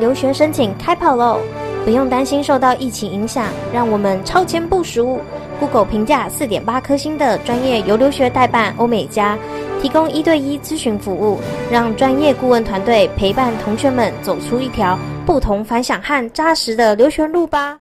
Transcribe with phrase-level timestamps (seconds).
[0.00, 1.38] 留学申请开跑喽！
[1.84, 5.20] 不用担心受到疫情影响，让我们超前部署。
[5.60, 9.38] Google 评价四点八颗星的专业游留学代办欧美加，
[9.82, 11.38] 提供一对一咨询服务，
[11.70, 17.78] 让专业顾问团队陪伴同学们走出一条不同凡响和扎实的留学路吧。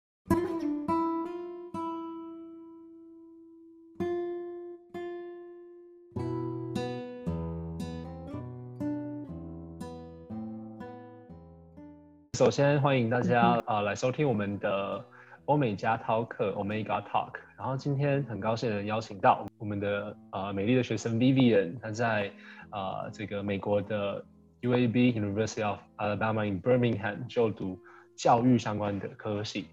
[12.37, 15.03] 首先欢迎大家啊、呃、来收听我们的
[15.45, 17.31] 欧美加 Talk Omega Talk。
[17.57, 22.31] 然后今天很高兴能邀请到我们的呃美丽的学生 Vivian，她在
[22.69, 24.23] 呃这个美国的
[24.61, 27.79] UAB University of Alabama in Birmingham 就读
[28.15, 29.69] 教育相关的科系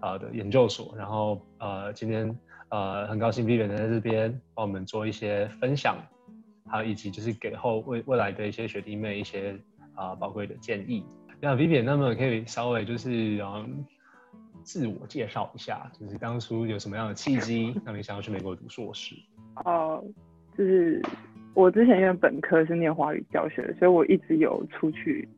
[0.00, 0.94] 啊、呃、的研究所。
[0.96, 2.34] 然后呃今天
[2.70, 5.98] 呃很高兴 Vivian 能在这边帮我们做一些分享，
[6.66, 9.50] 还有以及就是给后未未来的一些学弟妹一些
[9.94, 11.04] 啊、呃、宝贵的建议。
[11.40, 13.10] 那 Vivian，那么可以稍微就是
[13.42, 13.84] 嗯
[14.62, 19.14] 自我介绍一下，就是当初有什么样的契机让你想要去美国读硕士？
[19.64, 20.02] 哦、
[20.56, 21.00] 就是
[21.54, 25.28] 我之前因为本科是念华语教学，所以我一直有出去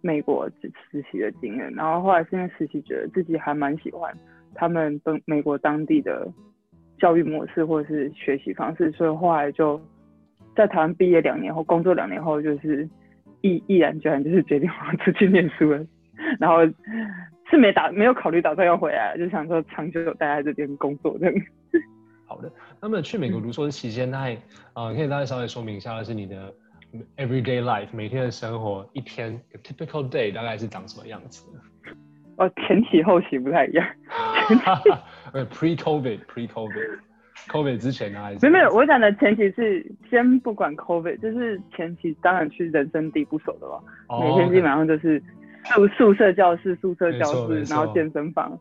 [0.00, 1.72] 美国实习的经验。
[1.72, 4.12] 然后后来是因为实习，觉得自己还蛮喜欢
[4.54, 6.30] 他们本美国当地的
[6.98, 9.80] 教育模式或者是学习方式，所以后来就
[10.54, 12.86] 在台湾毕业两年后，工作两年后就是。
[13.42, 15.86] 毅毅然决然就是决定我要出去念书了，
[16.38, 16.66] 然后
[17.50, 21.34] 是没打没有考虑打算要回来，就想说长久待在这边工作这样。
[22.26, 24.36] 好的，那么去美国读书的期间，那
[24.72, 26.52] 啊可以大概稍微说明一下，的是你的
[27.16, 31.46] everyday life 每天的生活，一天 typical day 大概是长什么样子？
[32.36, 33.86] 哦，前期后期不太一样。
[35.32, 36.98] 呃，pre COVID pre COVID。
[37.46, 38.24] COVID 之前啊？
[38.24, 45.22] 还是没有没有，我讲的前提是先不管 COVID，就是前期当然去人生地不熟的嘛，哦、每天基本上就是
[45.74, 48.58] 宿宿舍教室、宿舍教室，然后健身房，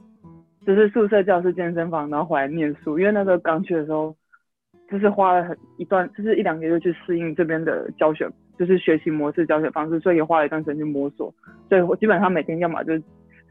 [0.65, 2.99] 就是宿舍教室、健身房，然后回来念书。
[2.99, 4.15] 因为那时候刚去的时候，
[4.89, 11.33] 就是花了很一段，就是一两个月就去适应这边的教学，就是学习模式、教学方式，所以也花了一段时间去摸索。
[11.69, 13.03] 所以我基本上每天要么就是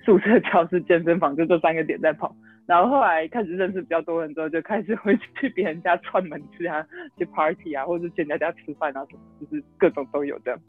[0.04, 2.34] 宿舍教室、健身房，就这三个点在跑。
[2.66, 6.84] 然后后来开始认识比较多人之后，就开始会去别人家串门吃啊，
[7.16, 10.60] 去 party 啊，或者是去人家家吃饭啊，什么就是各种都有这样。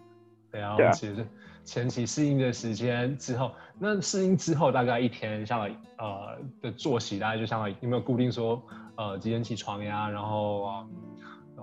[0.52, 1.25] 对啊，对啊，其实
[1.66, 8.62] 前期适应的时间之后，那适应之后大概一天下来呃的作息大概就相当于有没有固定说
[8.96, 10.09] 呃几点起床呀？
[10.09, 10.88] 然后啊。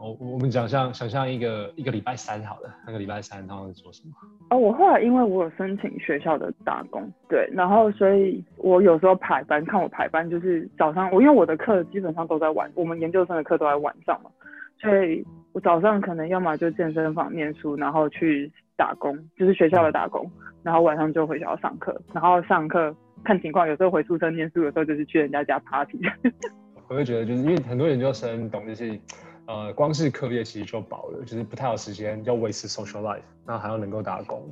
[0.04, 4.12] 我我们想象想象一个一个礼拜三好了，那个礼拜三他们在做什么？
[4.50, 14.30] 哦，我后来因为我有申请学校的打工，对，然后所以我有时候排班，看我排班就是早上，我因为我的课基本上都在晚，我们研究生的课都在晚上嘛，
[14.78, 20.30] 所以我早上可能要么就健身房念书，然后去打工，就是学校的打工，
[20.62, 22.94] 然后晚上就回学校上课，然后上课
[23.24, 25.98] 看情况，有时候回宿舍念书，有时候就是去人家家 party。
[26.88, 29.00] 我会觉得就是因为很多研究生懂就是。
[29.46, 34.42] 呃，光是课业其实就饱了，就是不太有时间要维持 social life，那还要能够打工，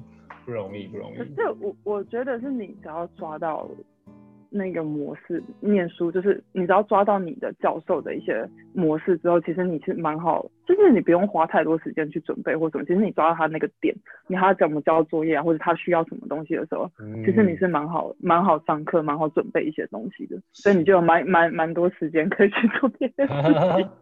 [0.45, 1.17] 不容易，不容易。
[1.17, 3.67] 可是我我觉得是你只要抓到
[4.51, 23.33] 那个模式，念书就是你只要抓到你的教授的一些模式之后，其实你是蛮好，就是你不用花太多时间去准备或什么，其实你抓到他那个点，你还要怎么交作业啊，或者他需要什么东西的时候，嗯、其实你是蛮好蛮好上课，蛮好准备一些东西的，所以你就有蛮蛮蛮多时间可以去做别的事
[23.79, 23.89] 情。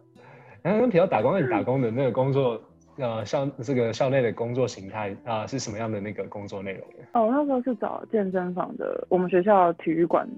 [0.63, 2.61] 刚刚提到打工，那你打工的那个工作，
[2.97, 6.83] 呃，校这个校内的工作形态啊，是什么样的那个工作内容？
[7.13, 10.29] 哦，那时候是找健身房的，我们学校体育馆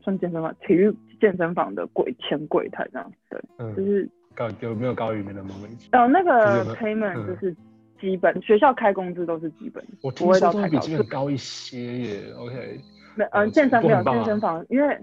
[0.00, 5.88] 算健身房，体育健身房的柜前柜台这样，对，嗯、就是高有没有高于没的问题？
[5.92, 7.52] 哦，那个 payment 就是
[8.00, 12.20] 基本，嗯、学校开工资都是基本，我听说比基本高一些耶。
[12.38, 12.80] OK，
[13.16, 14.98] 没，嗯，健身没有健身房，因为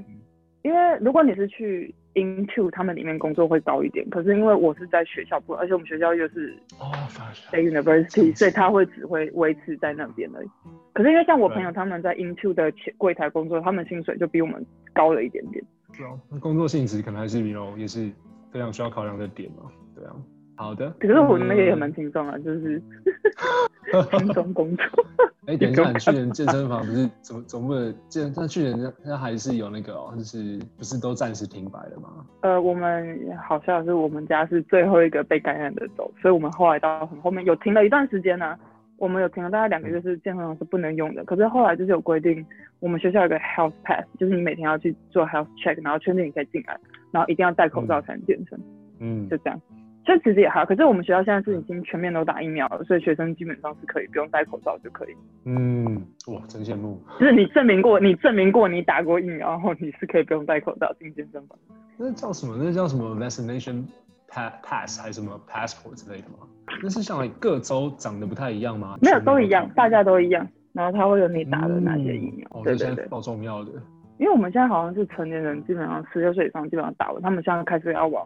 [0.62, 1.94] 因为如果你是去。
[2.14, 6.54] Into 他们里面工作会高一点，可是因为我是在学校部，而且我们学校又是
[7.50, 10.50] State University，所以他会只会维持在那边而已。
[10.94, 15.64] 可是因为像我朋友他们在 Into 的柜台工作，他们薪水就比我们高了一点点。
[15.98, 18.12] 对啊，工作性质可能还是比较也是
[18.52, 19.72] 非常需要考量的点嘛。
[19.96, 20.16] 对啊。
[20.62, 22.80] 好的，可是我那个也蛮轻松啊，嗯、就是
[24.12, 24.86] 轻松工作。
[25.48, 32.24] 哎、欸，等一下，你去年健身房不是总总部的健，那去年那还是有那个、哦，就是不是都暂时停摆了吗？
[32.42, 38.60] 呃，我们好像是我们家是最后一个被感染的走，所以我们后来到很后面有停了一段时间呢、啊。
[38.98, 41.24] 我们有停了大概两个月，是健身房是不能用的。
[41.24, 42.46] 嗯、可是后来就是有规定，
[42.80, 46.80] 我们学校有个 health pass，就是你每天要去做 health check，然后确定你可以进来，
[47.10, 48.60] 然后一定要戴口罩才能健身。
[49.00, 49.60] 嗯，就这样。
[50.04, 55.16] 所以其实也还好，可是我们学校现在是已经全面都打疫苗了，所以学生基本上是可以不用戴口罩就可以。
[55.46, 55.96] 嗯，
[56.28, 57.00] 哇，真羡慕。
[57.20, 61.58] 就是你证明过，你证明过你打过疫苗，然后你是可以不用戴口罩进健身房。
[61.98, 62.58] 那叫什么？
[62.60, 63.84] 那叫什么？Vaccination
[64.28, 66.48] Pass 还是什么 Passport 之类的吗？
[66.82, 68.98] 那是像各州长得不太一样吗？
[69.02, 70.48] 没有，都一样，大家都一样。
[70.74, 72.48] 然后它会有你打的哪些疫苗？
[72.56, 73.72] 嗯、对对对，好重要的。
[74.18, 78.26] 因为我们现在好像是成年人，基本上十六岁以上基本上打完，他们现在开始要往。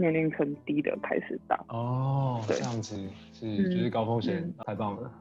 [0.00, 2.96] 年龄层低的开始打哦，这样子
[3.34, 5.12] 是就是高风险，太棒了。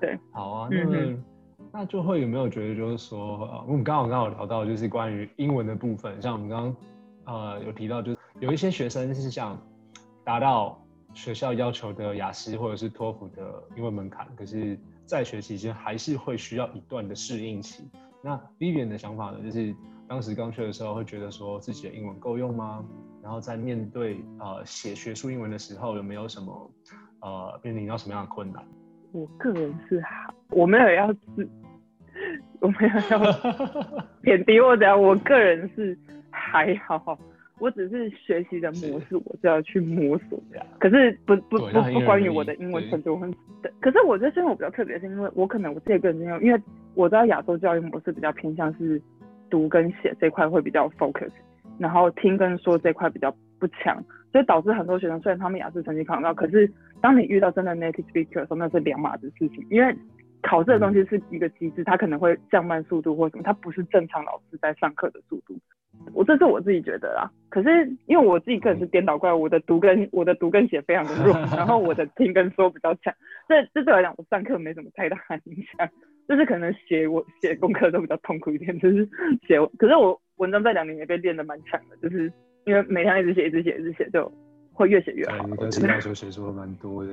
[0.00, 1.18] 对，好啊，那么
[1.72, 6.62] 那就会有没有觉得就是说，呃，我们刚好刚好聊到就是关于英文的部分，像我们刚
[7.24, 9.60] 刚呃有提到，就是有一些学生是想
[10.24, 10.80] 达到
[11.14, 17.82] 学校要求的雅思或者是托福的英文门槛，可是在学期间还是会需要一段的适应期。
[18.22, 19.74] 那 Vivian 的想法呢，就是
[20.06, 22.84] 当时刚去的时候会觉得说自己的英文够用吗？
[23.28, 26.70] 然后在面对呃写学术英文的时候，有没有什么
[27.20, 28.64] 呃面临到什么样的困难？
[29.12, 31.46] 我个人是好，我没有要自，
[32.58, 33.20] 我没有要
[34.22, 35.94] 贬低或者我个人是
[36.30, 37.18] 还好，
[37.58, 40.42] 我只是学习的模式，我就要去摸索。
[40.80, 43.30] 可是不不不不关于我的英文程度很，
[43.78, 46.58] 可是我觉得现在我比较特别，是因为我可能我自己个人经验，因为
[46.94, 48.98] 我知道亚洲教育模式比较偏向是
[49.50, 51.28] 读跟写这块会比较 focus。
[51.78, 54.02] 然后听跟说这块比较不强，
[54.32, 56.70] 所以导致很多学生虽然他们雅思成绩考很高，可是
[57.00, 59.66] 当你遇到真的 native speaker 的时候，那是两码子事情。
[59.70, 59.96] 因为
[60.42, 65.58] 考试的东西是一个机制，它可能会降慢速度或什么，它不是正常老师在上课的速度。
[66.14, 67.28] 我这是我自己觉得啦。
[67.50, 73.12] 可是因为我自己个人是颠倒过来，我的读跟我的读跟写非常的弱， 然后我的听跟说比较强。
[73.48, 75.88] 这这对我来讲，我上课没什么太大影响，
[76.28, 79.08] 就是可能写我写功课都比较痛苦一点，就是
[79.48, 79.58] 写。
[79.78, 80.20] 可是我。
[80.38, 82.32] 文章这两年也被练得蛮强的，就是
[82.64, 84.32] 因为每天一直写，一直写，一直写，就
[84.72, 85.44] 会越写越好。
[85.48, 87.12] 你跟新教授写作蛮多的。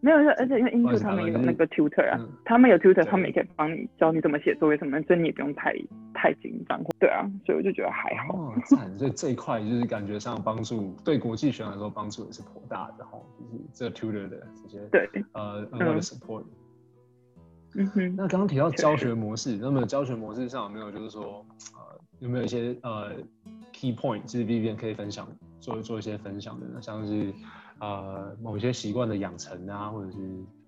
[0.00, 5.74] 没有，而且因为英国他们有那个 tutor 啊，他们有 tutor，他们也可以帮你教你怎么写作业什么，所以你也不用太
[6.14, 6.82] 太紧张。
[6.98, 8.38] 对啊，所以我就觉得还好。
[8.38, 8.54] 哦，
[8.96, 16.44] 所以这一块就是感觉上帮助，对国际学生来说帮助也是颇大的哈，就是这 tutor 的这些对呃额外的 support。
[17.74, 18.14] 嗯哼。
[18.16, 21.44] 那刚刚提到教学模式，那么教学模式上有没有就是说？
[21.74, 21.80] 呃
[22.22, 23.10] 有没有一些呃
[23.72, 25.26] key point，就是 Vivian 可以分享
[25.58, 26.80] 做做一些分享的呢？
[26.80, 27.32] 像是
[27.80, 30.18] 呃某些习惯的养成啊，或者是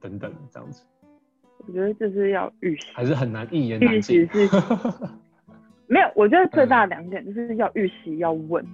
[0.01, 0.83] 等等这样子。
[1.59, 4.29] 我觉得就是要预习，还是很难一言难尽。
[5.87, 8.67] 没有，我觉得最大的两点就是要预习要问，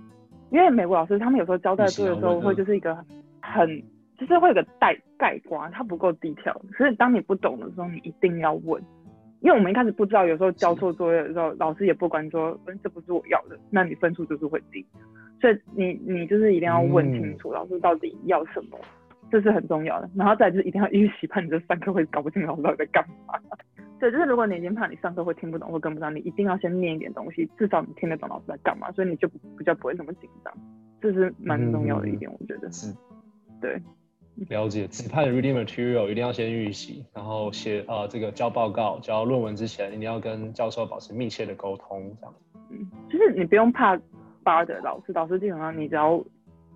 [0.50, 2.96] 因为美国老师他们有时候交代作业的时候会就是一个
[3.42, 3.82] 很
[4.20, 8.82] 就是会有个带盖瓜，它不够低调，所以当你不懂的时候，你一定要问。
[9.40, 14.84] 因为我们一开始不知道，有时候交错作业的时候，老师也不管说，嗯，这不是我要的，那你分数就是会低。
[15.40, 18.78] 所以你你就是一定要问清楚，老师到底要什么，
[19.30, 20.10] 这是很重要的。
[20.14, 23.40] 然后再就是一定要预习，怕你这上课会搞不清老师到底在干嘛。
[23.98, 29.26] 对，就是如果你已经怕你上课会听不懂或跟不上，你一定要先念一点东西，至少你听得懂老师在干嘛，所以你就
[29.56, 30.52] 比较不会那么紧张。
[31.00, 32.70] 这是蛮重要的一点，我觉得。
[32.70, 32.94] 是。
[33.58, 33.80] 对。
[34.48, 42.34] 了解，指派的 reading material 一定要先预习，然后写呃这个交报告、交论文之前，一定要跟教授保持密切的沟通，这样。
[42.70, 43.96] 嗯，就是你不用怕
[44.42, 46.24] bother 老师，老师基本上你只要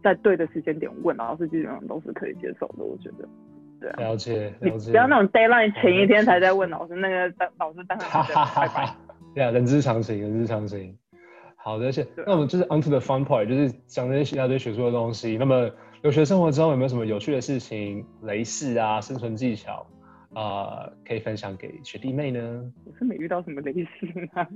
[0.03, 3.27] 在对的时间点问，老师基本上都是可以接受的，我觉得。
[3.81, 3.97] 对啊。
[3.99, 4.91] 了解，了解。
[4.91, 8.95] 不要那种 deadline 前一天才在问老师，那个当老师当然是拜拜。
[9.35, 10.95] 对啊，人之常情，人之常情。
[11.57, 15.71] 好的，而且那我们就是 onto the fun part，就是讲那些一大堆学术的东西，那么。
[16.05, 19.87] 留学生活中有没有什么有趣的事情、雷事啊、生存技巧
[20.35, 22.71] 啊、呃，可以分享给学弟妹呢？
[22.85, 23.89] 我是没遇到什么雷事
[24.35, 24.47] 啊，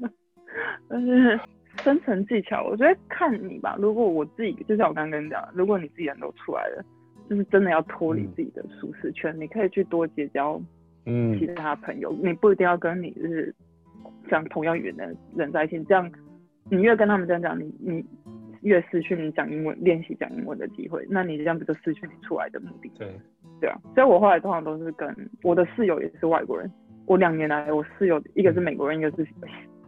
[0.90, 1.40] 但是
[1.82, 3.74] 生存技巧，我觉得看你吧。
[3.78, 6.84] 如果我自己，就像我刚刚跟你讲，如果你自己人都出来了，
[7.30, 10.60] 就是真的要脱离自己的舒适圈，嗯、你可以去多结交
[11.06, 12.12] 其他朋友。
[12.12, 13.54] 嗯、你不一定要跟你就是
[14.28, 16.12] 像同样语言的人在一起，这样
[16.70, 18.04] 你越跟他们这样讲，你你。
[18.62, 22.90] 越失去你讲英文、练习讲英文的机会，那你这样子就失去你出来的目的。
[22.98, 23.12] 对，
[23.60, 25.08] 对啊，所以我后来通常都是跟
[25.42, 26.70] 我的室友也是外国人。
[27.06, 29.26] 我两年来，我室友一个是美国人，一个是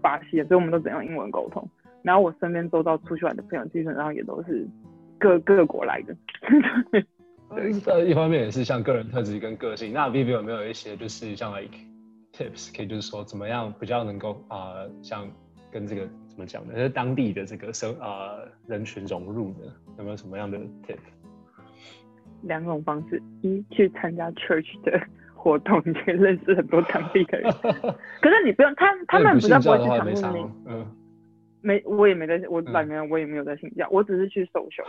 [0.00, 1.69] 巴西人，所以我们都只用英文沟通。
[2.03, 4.67] 然后我身边周遭出去玩的朋友，基本上也都是
[5.19, 6.17] 各各国来的。
[7.55, 9.93] 对，这一方面也是像个人特质跟个性。
[9.93, 11.77] 那 Vivi 有没有一些就是像 like
[12.33, 15.29] tips，可以就是说怎么样比较能够啊、呃，像
[15.71, 16.09] 跟这个。
[16.41, 16.75] 怎么讲呢？
[16.75, 19.67] 就是当地的这个生啊、呃、人群融入的，
[19.99, 20.97] 有没有什么样的 tip？
[22.41, 24.99] 两种方式：一去参加 church 的
[25.35, 27.53] 活动，你可以认识很多当地的人。
[28.23, 30.51] 可是你不用他，他们不会去讨论你。
[30.67, 30.97] 嗯。
[31.61, 34.83] 没，我也没在，我里面我也没有在信教，我只是去 social，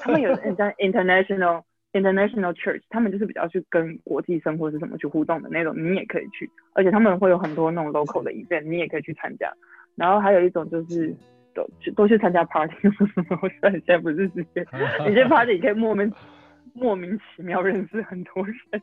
[0.00, 9.52] 他们有人家 international international church，他们就是比较去跟国际生活是什么去互动的那种，你也可以去，而且他们会有很多那种 local 的 event，你也可以去参加。
[9.96, 11.14] 然后还有一种就是
[11.54, 12.74] 都去都去参加 party，
[13.42, 14.66] 我现在不是直接，
[15.08, 16.12] 你这 party 可以莫名
[16.72, 18.54] 莫名其妙认识很多人。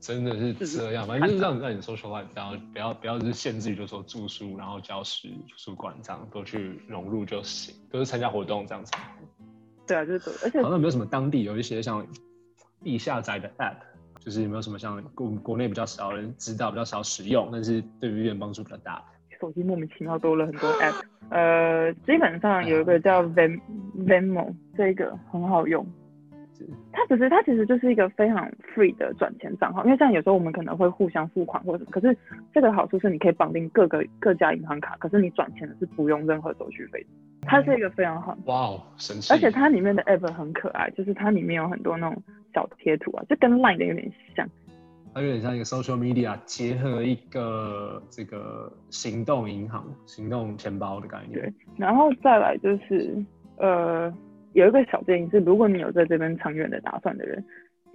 [0.00, 8.92] 真的是这样，反正就是让你让你 social life，不要不要不要就是限制于就说住宿，然后教室、图书馆这样都去融入就行，都是参加活动这样子。
[9.86, 12.06] 对啊，就是而且好像没有什么当地有一些像
[12.82, 13.76] 地下载的 app，
[14.18, 19.02] 就是有没有什么像国国内比较少人知道、比较少使用，但是对于人帮助比较大。
[19.44, 23.60] 手机莫名其妙多了很多 app，呃，基本上有一个叫 Ven
[23.94, 25.86] Venmo，这个很好用。
[26.92, 32.16] 它只是它其实就是一个非常 free 的转钱账号，因为像有时候我们可能会互相付款或者什么，可是
[32.54, 37.04] 这个好处是你可以绑定各个各家银行卡，可是你转钱的是不用任何手续费。
[37.42, 39.34] 它是一个非常好，哇哦，神奇！
[39.34, 42.22] 而且它里面的 app 很可爱，就是它里面有很多那种
[42.54, 44.48] 小贴图啊，就跟 Line 的有点像。
[45.14, 51.40] 它有点像一个 social media 结合一个这个行动银行、行动钱包的概念。
[51.40, 53.16] 对，然后再来就是
[53.58, 54.12] 呃。
[54.54, 57.44] 有一个小建议是，如果你有在这边长远的打算的人，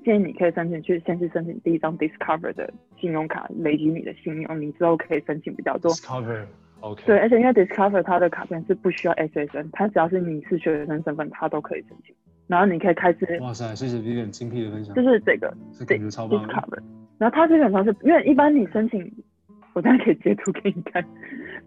[0.03, 5.89] 建议你可以申请去先去申请第一张 Discover 的信用卡，累积你的信用，你之后可以申请比较多。
[5.93, 7.03] Discover，OK。
[7.05, 12.13] 对，而且因为 Discover 它的卡片是不需要 SSN，它只要是你是学生身份，它都可以申请。
[12.47, 13.39] 然后你可以开始。
[13.39, 14.93] 哇塞，谢谢 Vivian 精辟的分享。
[14.93, 16.45] 就是这个，这感觉超棒。
[16.45, 16.79] Discover，
[17.19, 18.99] 然后它基本上是因为一般你申请，
[19.73, 21.05] 我现在可以截图给你看，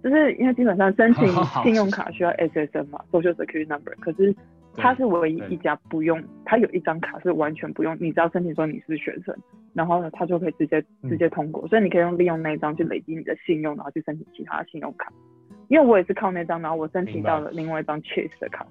[0.02, 1.28] 就是因为基本上申请
[1.62, 4.34] 信用卡需要 SSN 嘛，Social Security Number，可是。
[4.74, 9.36] 它是唯一一家不用，它有一张卡是完全不用，你只要申请说你是学生，
[9.74, 15.12] 然后呢，它就可以直接直接通过，嗯、所以你可以用利用那一张去累积你的信用，然后去申请其他信用卡。
[15.68, 18.66] 因为我也是靠那张，然后我申请到了另外一张 Chase 的卡。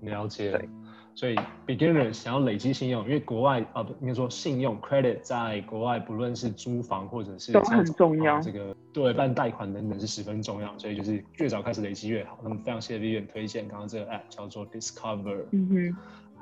[0.00, 0.52] 了解。
[0.52, 0.66] 对。
[1.14, 12.38] 所以 beginner 想要累积信用，因为国外啊，不应该说信用 credit 在国外不论是租房或者是都很重要，这个对办贷款等等是十分重要，所以就是越早开始累积越好。
[12.42, 15.44] 那么非常谢谢 Vivian 推荐刚刚这个 app 叫做 Discover。
[15.52, 15.96] 嗯哼。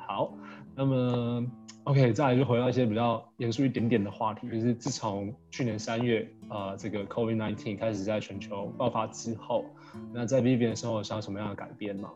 [0.07, 0.35] 好，
[0.75, 1.47] 那么
[1.85, 9.65] OK，再来就回到一些比较严肃一点点的话题，就是自从去年三月啊、呃，这个 COVID-19 开始在全球爆发之后，
[10.13, 12.11] 那在 Vivian 的生活上有什么样的改变吗？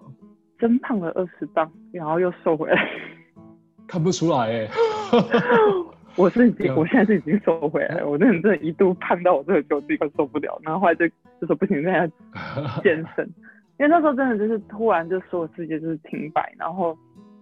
[0.59, 2.89] 增胖了二十磅，然后又瘦回来，
[3.87, 4.69] 看不出来哎。
[6.17, 8.09] 我是已经，我现在是已经瘦回来了。
[8.09, 11.09] 我真的真的一度胖到我真的觉得自己快受不了，然后后来就
[11.41, 12.07] 就说不行，现在要
[12.83, 13.29] 健身。
[13.79, 16.97] 因为那时候真的就是突然就所有世界就是停摆，然后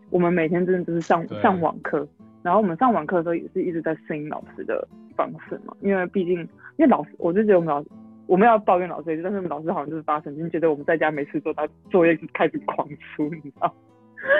[0.09, 2.09] 我们每天真的就是上上网课，
[2.43, 7.89] 然后我们上网课的时候也是一直在适应老师的方式嘛，因为毕竟因为老师，我就觉得我们老师。
[8.27, 13.75] 我们要抱怨老师，但是老师好像就是发神经，觉得我们在家没事做，他作业就开始狂出，你知道？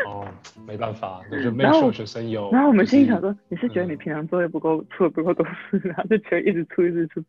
[0.07, 0.25] 哦，
[0.65, 1.21] 没办法，
[1.53, 2.49] 没有学生有。
[2.53, 7.21] 然后我们心里想说，你是觉得你平常作业不够出的不够多事，然后就觉得一直出一直出。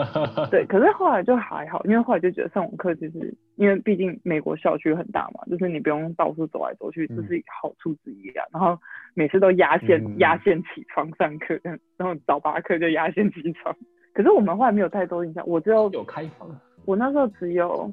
[0.52, 8.44] 对，可是后来就还好，因为后来就觉得上网课就是因为毕竟美国校区很大嘛，就是你不用到处走来走去，这是好处之一啊。
[8.52, 8.78] 然后
[9.14, 13.74] 每次都压线压线起床上课，然后早八课就压线起床。
[14.14, 16.48] 可是我们后来没有太多印象，我只有有开放。
[16.86, 17.90] 我那时候只有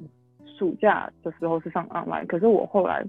[0.58, 3.04] 暑假的时候是上 online，可是我后来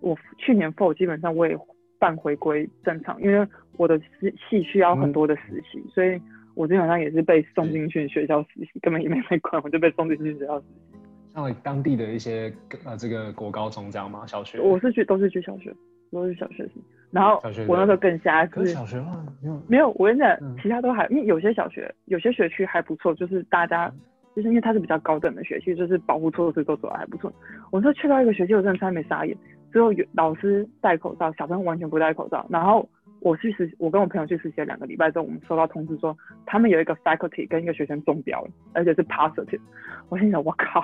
[0.00, 1.58] 我去年 fall 基本上我也
[1.98, 3.46] 半回归正常，因为
[3.76, 4.00] 我的
[4.48, 6.20] 系需要很多的实习，嗯、所以
[6.54, 10.98] 我基本上也是被送进去学校实习，根本也没被管，我就被送进去学校实习。
[11.34, 14.24] 像当地的一些呃这个国高中这样吗？
[14.26, 14.60] 小学？
[14.60, 15.74] 我是去都是去小学，
[16.12, 16.74] 都是小学生。
[17.14, 19.24] 然后我那时候更瞎，可是小学吗？
[19.40, 19.90] 没有，没有。
[19.92, 23.88] 我跟你讲，其他都还，因为有些小学、有些学区还不错，就是大家，
[24.34, 27.32] 就是因为它是比较高等的学区，就是保护措施都做得还不错。
[27.70, 29.36] 我说去到一个学区，我真的差点没傻眼。
[29.72, 32.44] 之后有老师戴口罩，小朋友完全不戴口罩。
[32.50, 32.88] 然后
[33.20, 36.16] 我去实，我跟我朋友去实习了两个礼拜之后，我们收到通知说，
[36.46, 39.60] 他们有一个 faculty 跟一个学生中标了，而且是 positive。
[40.08, 40.82] 我心想，我靠。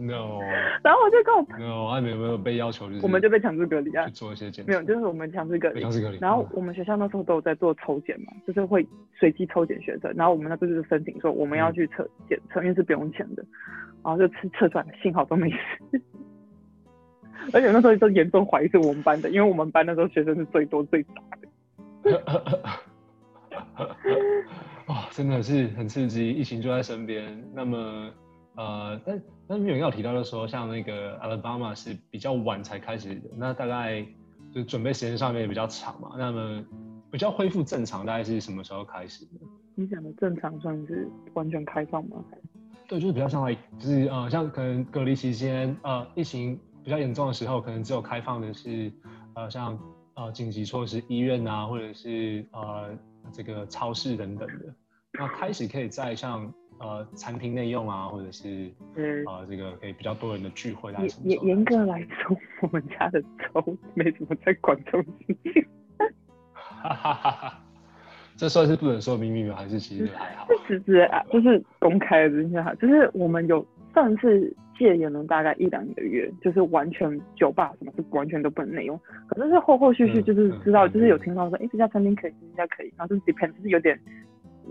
[0.00, 0.38] No，
[0.84, 6.18] 然后我就跟我朋友，No，还没有没有被要求，就是我们就被强制隔离啊，去做一些检查，没有，就是我们强制隔离，强制隔离。
[6.18, 8.86] 然后我们学校那时候都有在做抽检嘛，就是会
[9.18, 13.44] 随机抽检学生，然后我们那时候就是申请说我们要去测检测，因为是不用钱的，
[14.04, 15.58] 然后就测测出来，幸好都没事。
[17.52, 21.48] 而且那时候都严重怀疑是我们班的，因为我们班那时候学生是最多最杂的。
[24.86, 28.08] 哇，真的是很刺激，疫情就在身边，那么。
[28.58, 34.04] 呃，但但没有要提到的说，像那个 Alabama 是比较晚才开始的，那大概
[34.52, 36.16] 就准备时间上面也比较长嘛。
[36.18, 36.64] 那么
[37.08, 39.30] 比较恢复正常大概是什么时候开始的？
[39.76, 42.16] 你讲的正常算是完全开放吗？
[42.88, 48.92] 对，就是比较像来，就是呃，像可能隔离期间，呃，疫情比较严重的时候，可能只有开放的是，
[49.34, 49.78] 呃，像
[50.14, 52.90] 呃紧急措施医院啊，或者是呃
[53.32, 54.74] 这个超市等等的。
[55.12, 61.02] 那开始可以在像呃餐厅内用啊，或者是嗯呃这个可以比较多人的聚会啊。
[61.24, 65.64] 严严格来说，我们家的粥没怎么在管这种事情。
[66.52, 67.60] 哈哈哈哈。
[68.36, 69.56] 这算是不能说秘密吗？
[69.56, 70.46] 还是其实还好？
[70.68, 78.96] 是是啊，就是公开的这些哈，就是我们有上次戒严了大概一两个月，就是完全酒吧什么是完全都不能内用。
[79.26, 83.98] 可是是后后续续就是知道，就是有听到说，哎、这家餐厅可以，这家可以，然后就是 depend，就是有点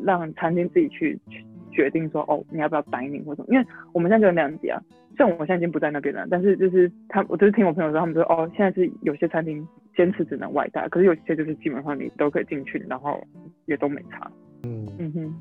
[0.01, 1.43] 让餐厅自己去去
[1.77, 3.47] 决定说，哦，你要不要 dining 或什么？
[3.53, 4.81] 因为我们现在就有两家，
[5.15, 9.65] 虽然我现在已经不在那边了，但是就是他，我就是听我朋友说，他们说，哦，现在是有些餐厅。
[9.97, 13.19] 坚持只能外带，可是有些就是基本上你都可以进去，然后
[13.65, 14.31] 也都没差。
[14.61, 15.35] 嗯嗯哼，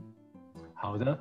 [0.72, 1.18] 好的。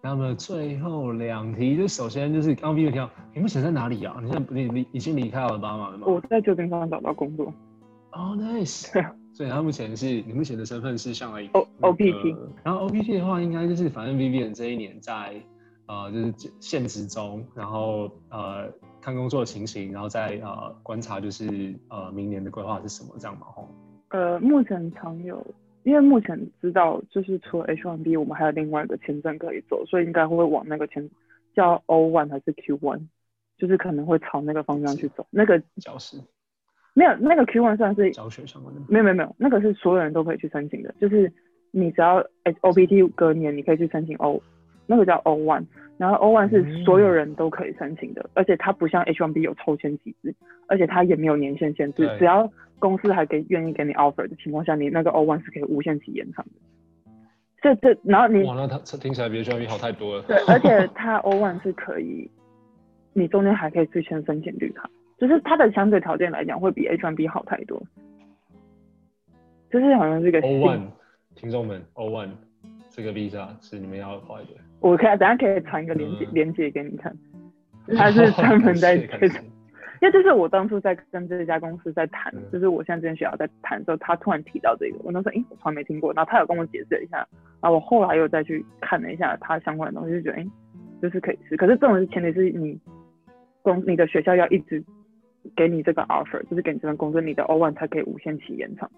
[0.00, 4.16] 那么最后两题，就首先就是刚刚 Vivian 提到，你目前在哪里啊？
[4.22, 6.06] 你现在你你已经离开了巴马了吗？
[6.06, 7.52] 我在旧金山找到工作。
[8.12, 8.88] 哦、oh,，nice。
[9.42, 15.34] 所以他目前是你目前的身份是像一 O O P T，然后 O P T 的话，应该就是反正 Vivian 这一年在
[15.86, 18.72] 呃就是现职中，然后呃。
[19.00, 23.48] 看工作的情形，然后再呃观察，就是呃明年的规划是什么，这样嘛？
[23.48, 23.68] 吼。
[24.10, 25.44] 呃，目前常有，
[25.82, 31.10] 因为目前知道就是除了 H one B，我们还有另外一个签证可以走，所以应该会往那个签
[31.52, 33.08] 叫 O one 还是 Q one，
[33.58, 35.26] 就是可能会朝那个方向去走。
[35.30, 36.16] 那个教师
[36.94, 38.80] 没有，那个 Q one 算是教学相关的。
[38.88, 41.32] 没有没有没有，那个是所有人都可以去申请的，就是
[41.70, 42.22] 你只要
[42.60, 44.42] OPT 隔年，你可以去申请 O，
[44.86, 45.64] 那个叫 O one，。
[45.98, 50.34] 然后 O one 是所有人都可以申请的，嗯、而且它不像 H one B 有抽签机制，
[50.66, 56.50] 而且它也没有年限限制，只要公司还给愿意给你 offer 的情况下，你那个 O one 是可以无限期延长的。
[57.62, 60.22] 这这，然后你哇，那它听起来比 H one B 好太多了。
[60.24, 62.28] 对，而且它 O one 是可以，
[63.12, 64.90] 你中间还可以去签申请绿卡，
[65.22, 67.80] 就是它的相对条件来讲会比 H1B 好太多。
[69.70, 70.80] 就是好像是个 one
[71.36, 72.30] 听众们 O one
[72.90, 74.48] 这个 visa 是你们要快的。
[74.80, 77.16] 我可以，等下可以传一个链接链接给你看，
[77.96, 87.18] 他是专门在因为这是我当初在跟这家公司在谈，就是我现在这间学校在谈的时候，他突然提到这个，我那时候哎，我从来没听过，然后他有跟我解释了一下，
[87.60, 90.46] 然后我后来又再去看了一下他相关的东西，就觉得哎，
[91.00, 92.76] 就是可以试，可是这种是前提是你
[93.62, 94.82] 公你的学校要一直
[95.56, 98.90] 给你这个 offer，就是给你这份工作，你的 O1 才可以无限期延长，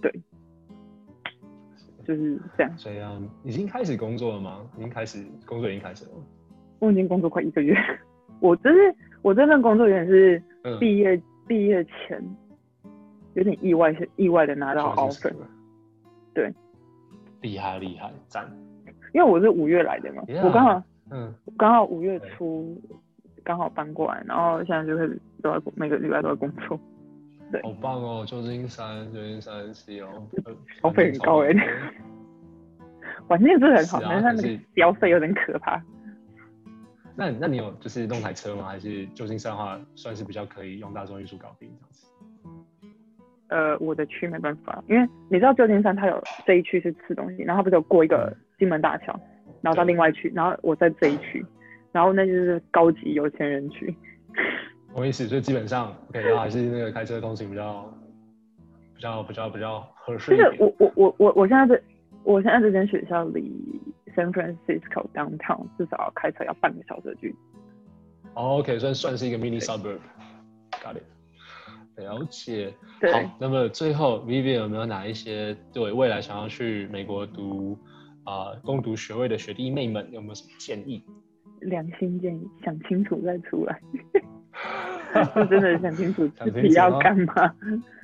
[0.00, 0.12] 对。
[2.06, 2.72] 就是这样。
[2.78, 4.66] 这样已经开始工作了吗？
[4.76, 6.12] 已经开始工作，已经开始了。
[6.78, 7.76] 我已经工作快一个月。
[8.40, 10.42] 我就是我这份工作有点是
[10.78, 12.22] 毕业毕、嗯、业前
[13.34, 15.34] 有点意外，是意外的拿到 offer。
[16.32, 16.50] 对，
[17.42, 18.50] 厉害厉害，赞。
[19.12, 22.80] 因为我是五月来的嘛，yeah, 我刚好嗯刚好五月初
[23.42, 26.78] 刚好搬过来，然后现在就开始都在每个礼拜都在工作。
[27.50, 30.26] 对好棒哦，旧金山，旧金山是哦，
[30.82, 31.52] 消费很高哎，
[33.26, 35.82] 环境是很好，但是它那个消费有点可怕。
[37.16, 38.64] 那那你有就是弄台车吗？
[38.64, 42.06] 还是旧金山的话算是比较可以用大众运输搞定这样子？
[43.48, 49.18] 呃，我的区没办法，因为你知道旧金山它有这一区是吃东西，然后它不是有过一个金门大桥，
[49.62, 51.42] 然后到另外一区，然后我在这一区，
[51.92, 53.96] 然后那就是高级有钱人区。
[54.94, 57.92] 我意思，所以基本上，OK，然后还是那个开车通勤比较，
[58.96, 60.36] 比较比较比较合适。
[60.36, 61.82] 就是我我我我我现在这，
[62.24, 63.52] 我现在这间学校离
[64.16, 67.36] San Francisco downtown 至少要开车要半个小时的距离。
[68.34, 69.98] Oh, OK，算算是一个 mini suburb。
[70.82, 71.02] Got it。
[71.96, 72.72] 了解。
[73.00, 73.12] 对。
[73.12, 77.78] 好，那么最后 Vivian 有没有哪一些对未来想要去美国读
[78.24, 81.04] 啊、呃、攻读学位的学弟妹们有没有什么建议？
[81.60, 83.80] 良心建议，想清楚再出来。
[85.24, 87.52] 是 真的想清楚自己要干嘛。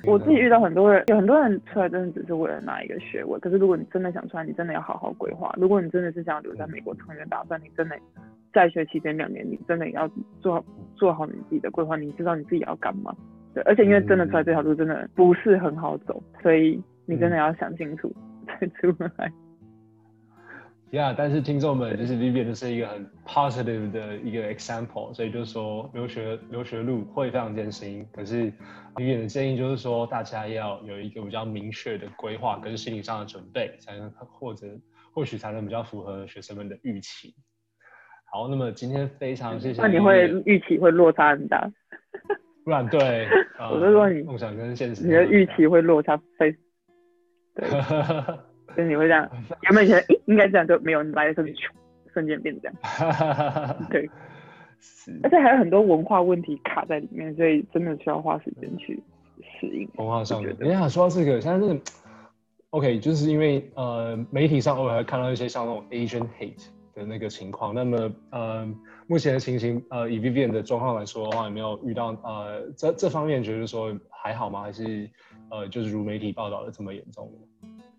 [0.05, 3.39] 我自己遇到很多人，有很多人出来真的只是为了拿一个学位。
[3.39, 5.53] 可是如果你真的想出来，你真的要好好规划。
[5.57, 7.95] 如果你真的是想要留在美国长远打算，你真的
[8.53, 11.95] 在学期间两年，你真的要做好做好你自己的规划。
[11.95, 13.15] 你知道你自己要干嘛？
[13.53, 18.13] 对，而且因为真的出来这条路真的不是很好走，所以你真的要想清楚
[18.45, 19.31] 再出来。
[20.95, 28.49] Yeah，但是听众们就是 Vivian 就是一个很 positive 的一个 example，所以就是说留学留学路会非常艰辛，可是
[28.95, 34.67] Vivian 的建议就是说大家要有一个比较明确的规划跟心理上的准备，才能或者
[35.13, 37.35] 或许才能比较符合学生们的预期。
[38.31, 39.81] 好，那么今天非常谢谢。
[39.81, 41.69] 那你会预期会落差很大？
[42.63, 43.27] 不然对，
[43.69, 46.55] 我就说你梦想跟现实，你的预期会落差非
[47.53, 47.67] 对。
[48.73, 49.29] 所以你会这样，
[49.65, 51.53] 原本觉得诶应该这样就没有，你来的时候就
[52.13, 52.75] 瞬间变这样。
[53.89, 54.09] 对，
[54.79, 59.01] 是，而且还有很多文化问题卡在里面，所以真的需要花时间去
[59.59, 59.89] 适应。
[59.97, 61.81] 文化上面，你想，说到这个，现在这个
[62.69, 67.73] ，OK，就是因为呃，媒体上偶尔还看到一些像那种 Asian hate 的那个情况。
[67.73, 68.67] 那么呃，
[69.07, 74.61] 目前的情形，呃，以 Vivian 的状况来说的话，有没有遇到呃这这方面觉得说还好吗？
[74.61, 75.09] 还是
[75.49, 77.31] 呃，就是如媒体报道的这么严重？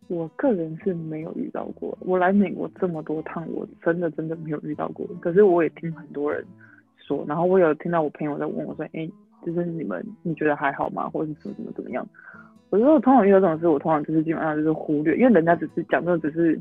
[0.08, 5.06] 我个人是没有遇到过，我来美国这么多趟，我真的真的没有遇到过。
[5.20, 6.44] 可是我也听很多人
[6.96, 9.08] 说，然后我有听到我朋友在问我说：“哎、
[9.44, 11.08] 就是你们你觉得还好吗？
[11.08, 12.06] 或者怎么怎么怎么样？”
[12.70, 16.60] 我觉得我通常遇到这种事，我通常就是基本上就是忽略，因为人家只是讲的只是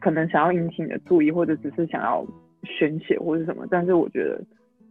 [0.00, 2.24] 可能想要引起你的注意，或者只是想要
[2.64, 3.66] 宣泄或者什么。
[3.70, 4.40] 但是我觉得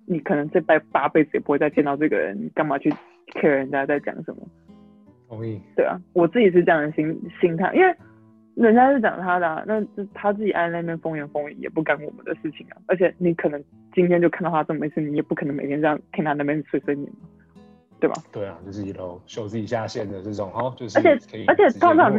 [0.05, 2.89] 你可能这辈八辈子也不会再见到这个人，你干嘛去
[3.33, 4.41] care 人家在讲什么？
[5.31, 5.57] 同意。
[5.77, 7.95] 对啊，我自己是这样的心心态，因为
[8.55, 12.75] 人家是讲他的、啊，那就他自己爱那边风言风语，也不干我们的事情啊。
[12.87, 13.63] 而且你可能
[13.93, 17.09] 今天就看到他这么一次，你也不可能每天这样听他那边碎碎念，
[18.01, 18.15] 对吧？
[18.29, 22.13] 对啊，就是一头秀自己下线的这种，哦，就是而且而且通常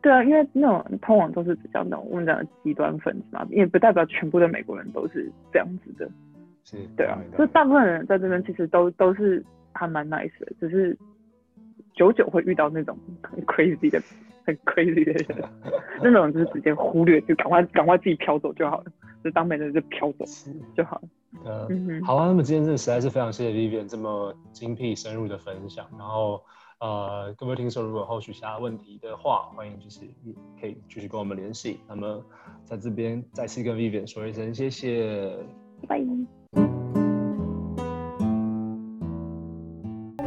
[0.00, 6.08] 对啊，因为那种通往都是比较那种我们讲的极端分子嘛，也不代表全部的美国人都是这样子的，
[6.62, 10.96] 是，对啊，就大部分人在这边其实都都是还蛮 nice 的，只是。
[11.94, 14.02] 久久会遇到那种很 crazy 的、
[14.44, 15.48] 很 crazy 的人，
[16.02, 18.84] 那种就是直接忽略，就赶快赶快自己飘走就好了，
[19.22, 20.24] 就当没人就飘走
[20.76, 21.08] 就好了。
[21.44, 25.86] 呃、嗯，好啊，那么今天真的实在是非常谢谢 Vivian 这么精辟深入的分享。
[25.98, 26.42] 然后
[26.78, 30.00] 呃，各位听众如果有后续其他问题的话，欢迎就是
[30.60, 31.80] 可以继续跟我们联系。
[31.88, 32.22] 那么
[32.64, 35.36] 在这边再次跟 Vivian 说一声谢谢，
[35.88, 36.41] 拜拜。